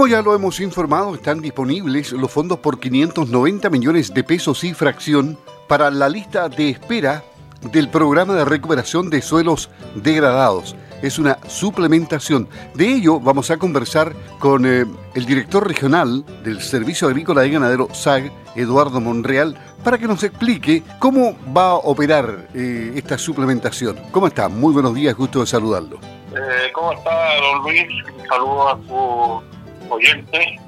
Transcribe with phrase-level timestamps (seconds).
[0.00, 4.72] Como ya lo hemos informado, están disponibles los fondos por 590 millones de pesos y
[4.72, 5.36] fracción
[5.68, 7.22] para la lista de espera
[7.70, 10.74] del programa de recuperación de suelos degradados.
[11.02, 12.48] Es una suplementación.
[12.72, 17.88] De ello vamos a conversar con eh, el director regional del Servicio Agrícola y Ganadero
[17.92, 19.54] SAG, Eduardo Monreal,
[19.84, 24.00] para que nos explique cómo va a operar eh, esta suplementación.
[24.12, 24.48] ¿Cómo está?
[24.48, 25.98] Muy buenos días, gusto de saludarlo.
[26.34, 27.10] Eh, ¿Cómo está,
[27.42, 27.82] don Luis?
[28.18, 29.59] Un saludo a su
[29.90, 30.58] oyente.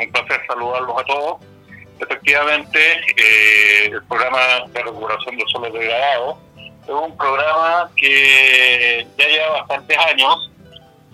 [0.00, 1.36] un placer saludarlos a todos.
[1.98, 3.00] Efectivamente,
[3.86, 6.36] el programa de recuperación de suelos degradados
[6.84, 10.50] es un programa que ya lleva bastantes años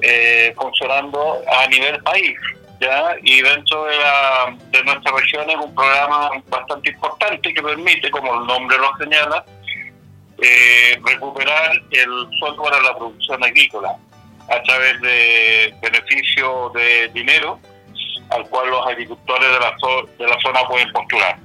[0.01, 2.39] eh, funcionando a nivel país.
[2.81, 3.17] ¿ya?
[3.23, 8.41] Y dentro de, la, de nuestra región es un programa bastante importante que permite, como
[8.41, 9.45] el nombre lo señala,
[10.41, 13.97] eh, recuperar el suelo para la producción agrícola
[14.49, 17.59] a través de beneficios de dinero
[18.31, 19.77] al cual los agricultores de la,
[20.19, 21.39] de la zona pueden postular.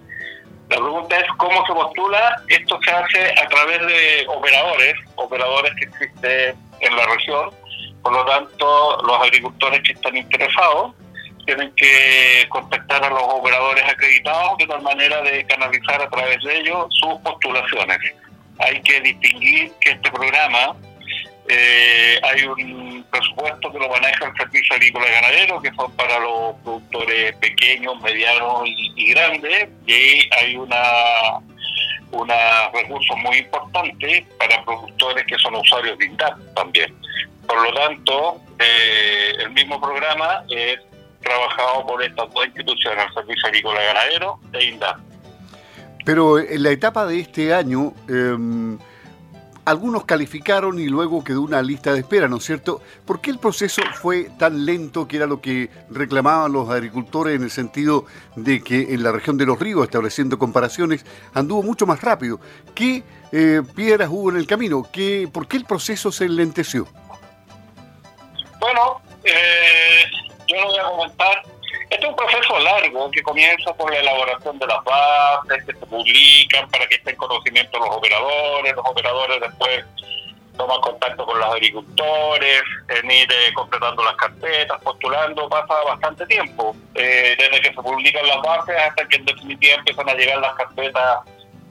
[0.70, 2.42] La pregunta es cómo se postula.
[2.48, 7.52] Esto se hace a través de operadores, operadores que existen en la región.
[8.02, 10.94] Por lo tanto, los agricultores que están interesados
[11.46, 16.58] tienen que contactar a los operadores acreditados de tal manera de canalizar a través de
[16.59, 18.00] ellos sus postulaciones.
[18.59, 20.76] Hay que distinguir que este programa
[21.50, 26.20] eh, hay un presupuesto que lo maneja el Servicio Agrícola y Ganadero, que son para
[26.20, 30.84] los productores pequeños, medianos y, grandes, y hay una
[32.12, 36.96] una recurso muy importante para productores que son usuarios de INDAP también.
[37.48, 40.78] Por lo tanto, eh, el mismo programa es
[41.24, 44.98] trabajado por estas dos instituciones, el Servicio Agrícola y Ganadero e INDAP.
[46.06, 48.78] Pero en la etapa de este año, eh,
[49.66, 52.81] algunos calificaron y luego quedó una lista de espera, ¿no es cierto?
[53.06, 57.44] ¿Por qué el proceso fue tan lento, que era lo que reclamaban los agricultores en
[57.44, 62.02] el sentido de que en la región de los ríos, estableciendo comparaciones, anduvo mucho más
[62.02, 62.40] rápido?
[62.75, 64.85] ¿Qué eh, piedras hubo en el camino?
[64.91, 66.88] ¿Qué, ¿Por qué el proceso se enlenteció?
[68.59, 70.03] Bueno, eh,
[70.47, 71.53] yo lo voy a comentar
[72.03, 75.86] este es un proceso largo que comienza por la elaboración de las bases, que se
[75.86, 79.86] publican para que estén en conocimiento los operadores, los operadores después
[80.58, 86.75] toman contacto con los agricultores, en ir eh, completando las carpetas, postulando, pasa bastante tiempo,
[86.94, 90.53] eh, desde que se publican las bases hasta que en definitiva empiezan a llegar las
[90.56, 91.20] carpetas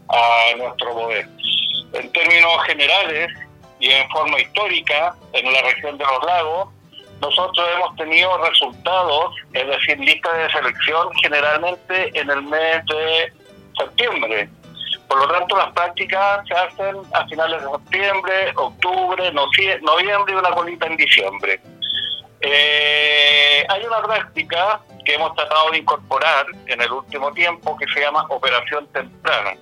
[0.08, 1.28] a nuestro poder.
[1.92, 3.28] En términos generales
[3.78, 6.68] y en forma histórica, en la región de los lagos,
[7.22, 13.32] nosotros hemos tenido resultados, es decir, lista de selección generalmente en el mes de
[13.78, 14.48] septiembre.
[15.08, 20.50] Por lo tanto, las prácticas se hacen a finales de septiembre, octubre, noviembre y una
[20.50, 21.60] colita en diciembre.
[22.40, 28.00] Eh, hay una práctica que hemos tratado de incorporar en el último tiempo que se
[28.00, 29.52] llama operación temprana.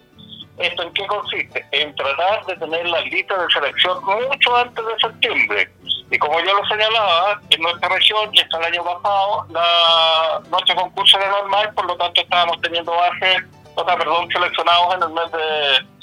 [0.56, 1.66] ¿Esto en qué consiste?
[1.72, 5.70] En tratar de tener las listas de selección mucho antes de septiembre
[6.10, 10.74] y como yo lo señalaba, en nuestra región, y hasta el año pasado, la, nuestro
[10.74, 13.44] concurso era normal, por lo tanto estábamos teniendo bases,
[13.76, 16.00] o sea, perdón, seleccionados en el mes de,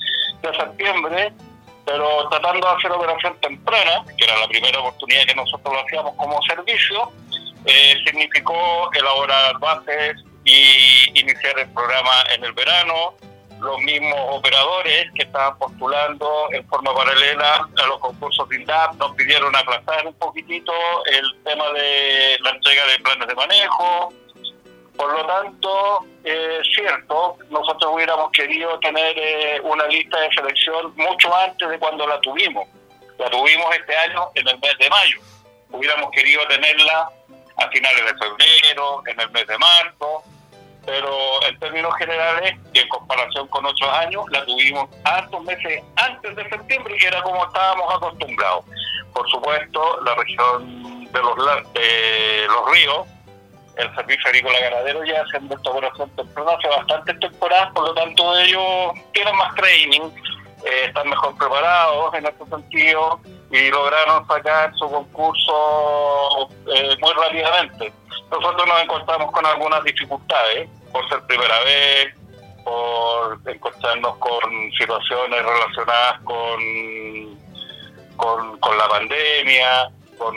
[0.57, 1.34] septiembre,
[1.85, 6.16] pero tratando de hacer operación temprana, que era la primera oportunidad que nosotros lo hacíamos
[6.16, 7.12] como servicio,
[7.66, 13.13] eh, significó elaborar bases y iniciar el programa en el verano,
[13.59, 19.16] los mismos operadores que estaban postulando en forma paralela a los concursos de INDAP nos
[19.16, 20.72] pidieron aplazar un poquitito
[21.06, 24.13] el tema de la entrega de planes de manejo.
[24.96, 31.35] Por lo tanto, es cierto, nosotros hubiéramos querido tener eh, una lista de selección mucho
[31.35, 32.67] antes de cuando la tuvimos.
[33.19, 35.19] La tuvimos este año en el mes de mayo.
[35.72, 37.09] Hubiéramos querido tenerla
[37.57, 40.23] a finales de febrero, en el mes de marzo,
[40.87, 46.34] pero en términos generales y en comparación con otros años, la tuvimos hartos meses antes
[46.34, 48.63] de septiembre, que era como estábamos acostumbrados.
[49.13, 51.35] Por supuesto, la región de los,
[51.73, 53.05] de los ríos,
[53.75, 58.37] el Servicio Agrícola Ganadero ya haciendo esta operación temprana hace bastantes temporadas, por lo tanto
[58.40, 58.63] ellos
[59.11, 60.09] tienen más training,
[60.66, 63.19] eh, están mejor preparados en este sentido
[63.51, 67.91] y lograron sacar su concurso eh, muy rápidamente.
[68.32, 72.14] Nosotros nos encontramos con algunas dificultades, por ser primera vez,
[72.64, 77.40] por encontrarnos con situaciones relacionadas con,
[78.59, 80.35] con, la pandemia, con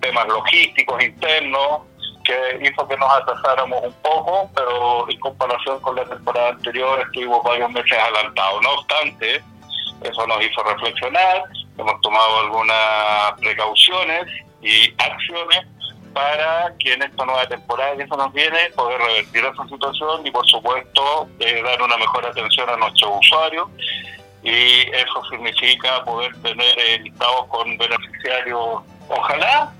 [0.00, 1.80] temas logísticos internos,
[2.24, 7.42] que hizo que nos atrasáramos un poco, pero en comparación con la temporada anterior estuvimos
[7.42, 8.62] varios meses adelantados.
[8.62, 9.42] No obstante,
[10.02, 11.42] eso nos hizo reflexionar,
[11.78, 14.26] hemos tomado algunas precauciones
[14.62, 15.66] y acciones
[16.16, 20.30] para que en esta nueva temporada que se nos viene poder revertir esa situación y
[20.30, 23.68] por supuesto eh, dar una mejor atención a nuestros usuarios
[24.42, 28.80] y eso significa poder tener eh, listados con beneficiarios,
[29.10, 29.74] ojalá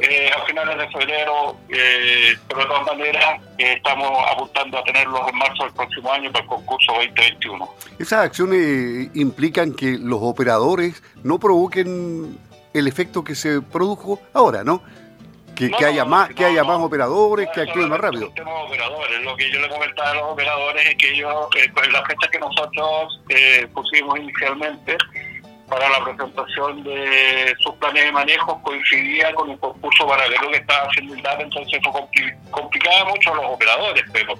[0.00, 5.20] eh, a finales de febrero, eh, pero de todas maneras eh, estamos apuntando a tenerlos
[5.26, 7.68] en marzo del próximo año para el concurso 2021.
[7.98, 12.38] Esas acciones implican que los operadores no provoquen
[12.74, 14.82] el efecto que se produjo ahora, ¿no?
[15.58, 18.28] Que, haya más que haya más operadores, que actúen más rápido.
[18.28, 19.20] Operadores.
[19.22, 22.38] Lo que yo le comentaba a los operadores es que ellos, pues la fecha que
[22.38, 23.20] nosotros
[23.74, 24.96] pusimos inicialmente,
[25.68, 30.88] para la presentación de sus planes de manejo coincidía con un concurso paralelo que estaba
[30.88, 32.08] haciendo el DAP, entonces eso
[32.50, 34.34] complicaba mucho a los operadores, pero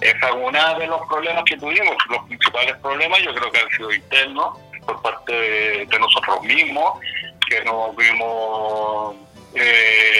[0.00, 3.92] es alguna de los problemas que tuvimos, los principales problemas yo creo que han sido
[3.92, 7.00] internos por parte de, nosotros mismos,
[7.48, 9.16] que nos vimos
[9.54, 10.15] eh,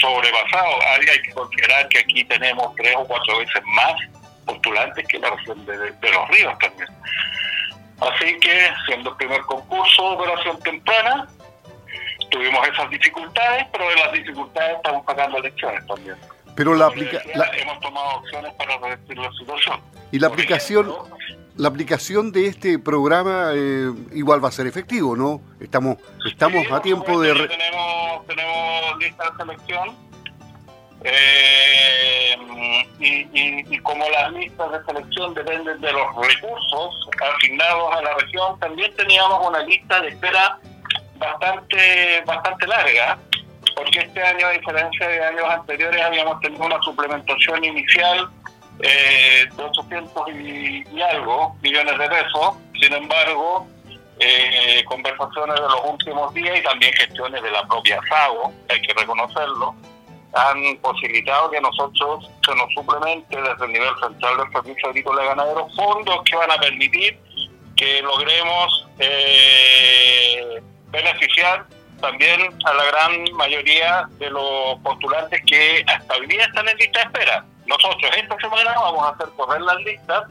[0.00, 0.84] sobrepasados.
[0.90, 3.94] Hay, que considerar que aquí tenemos tres o cuatro veces más
[4.46, 6.88] postulantes que la región de los ríos también.
[8.00, 11.28] Así que, siendo el primer concurso de operación temprana,
[12.30, 16.16] tuvimos esas dificultades, pero de las dificultades estamos pagando lecciones también.
[16.56, 17.22] Pero la, aplica
[17.54, 19.80] hemos tomado opciones para revertir la situación.
[20.12, 20.92] Y la aplicación,
[21.56, 25.42] la aplicación de este programa eh, igual va a ser efectivo, ¿no?
[25.60, 27.32] Estamos, estamos a tiempo de.
[27.34, 30.10] Tenemos, tenemos lista de selección.
[31.02, 32.36] Eh,
[32.98, 38.94] y, como las listas de selección dependen de los recursos asignados a la región, también
[38.96, 40.58] teníamos una lista de espera
[41.16, 43.18] bastante, bastante larga,
[43.74, 48.28] porque este año, a diferencia de años anteriores, habíamos tenido una suplementación inicial
[48.82, 53.66] eh, de 800 y, algo millones de pesos, sin embargo,
[54.20, 58.92] eh, conversaciones de los últimos días y también gestiones de la propia SAGO, hay que
[58.92, 59.74] reconocerlo,
[60.34, 65.26] han posibilitado que nosotros se nos suplemente desde el nivel central del Servicio Agrícola y
[65.26, 67.18] Ganadero fondos que van a permitir
[67.76, 71.64] que logremos eh, beneficiar
[72.00, 77.00] también a la gran mayoría de los postulantes que hasta hoy día están en lista
[77.00, 77.44] de espera.
[77.66, 80.24] Nosotros esta semana vamos a hacer correr las listas,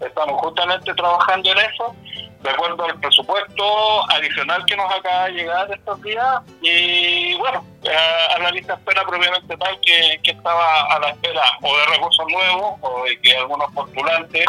[0.00, 1.94] estamos justamente trabajando en eso
[2.42, 8.38] de acuerdo al presupuesto adicional que nos acaba de llegar estos días y bueno, a
[8.38, 13.04] la lista espera propiamente tal que, estaba a la espera o de recursos nuevos o
[13.04, 14.44] de que algunos postulantes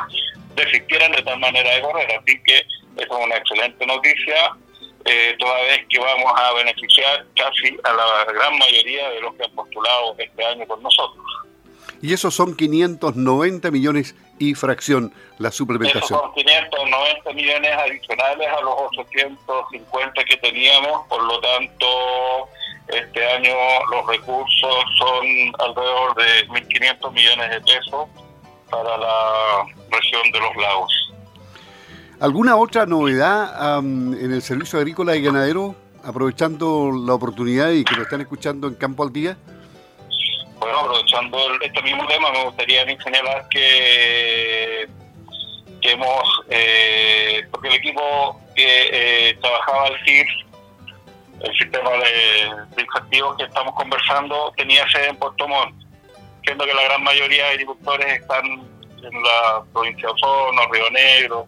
[0.55, 2.11] desistieran de tal manera de correr.
[2.11, 4.51] Así que eso es una excelente noticia,
[5.05, 9.45] eh, toda vez que vamos a beneficiar casi a la gran mayoría de los que
[9.45, 11.25] han postulado este año con nosotros
[12.01, 16.19] y esos son 590 millones y fracción la suplementación.
[16.19, 21.85] Esos son 590 millones adicionales a los 850 que teníamos, por lo tanto
[22.87, 23.53] este año
[23.91, 25.25] los recursos son
[25.59, 28.07] alrededor de 1.500 millones de pesos
[28.69, 31.11] para la región de los lagos.
[32.19, 38.03] ¿Alguna otra novedad en el servicio agrícola y ganadero, aprovechando la oportunidad y que nos
[38.03, 39.37] están escuchando en Campo al Día?
[40.59, 44.87] Bueno, aprovechando este mismo tema, me gustaría señalar que,
[45.81, 50.27] que hemos, eh, porque el equipo que eh, trabajaba al CIR,
[51.41, 52.87] el sistema de, de
[53.37, 55.75] que estamos conversando, tenía sede en Puerto Montt,
[56.43, 61.47] siendo que la gran mayoría de agricultores están en la provincia de Osorno, Río Negro,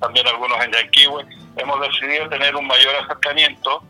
[0.00, 1.24] también algunos en Yanquihue.
[1.56, 3.82] Hemos decidido tener un mayor acercamiento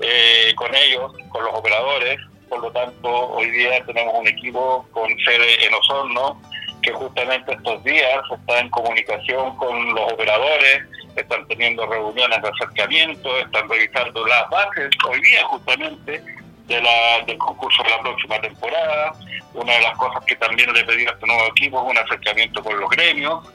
[0.00, 5.08] eh, con ellos, con los operadores, por lo tanto hoy día tenemos un equipo con
[5.20, 6.40] sede en Osorno
[6.82, 10.84] que justamente estos días está en comunicación con los operadores,
[11.16, 16.22] están teniendo reuniones de acercamiento, están revisando las bases hoy día justamente
[16.66, 19.12] de la, del concurso de la próxima temporada.
[19.54, 22.62] Una de las cosas que también le pedí a este nuevo equipo es un acercamiento
[22.62, 23.48] con los gremios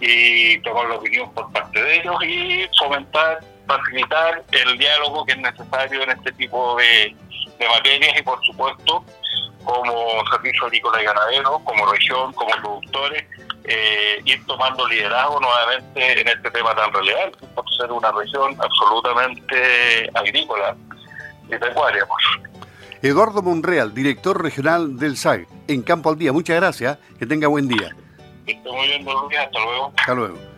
[0.00, 5.38] y tomar la opinión por parte de ellos y fomentar, facilitar el diálogo que es
[5.38, 7.14] necesario en este tipo de,
[7.62, 9.04] de materias y por supuesto
[9.64, 13.24] como servicio agrícola y ganadero, como región, como productores,
[13.64, 20.10] eh, ir tomando liderazgo nuevamente en este tema tan relevante, por ser una región absolutamente
[20.14, 20.76] agrícola
[21.46, 22.06] y pecuaria.
[23.02, 26.32] Eduardo Monreal, director regional del SAG, en Campo al Día.
[26.32, 27.90] Muchas gracias, que tenga buen día.
[28.46, 29.92] Que esté muy bien, hasta luego.
[29.96, 30.51] Hasta luego.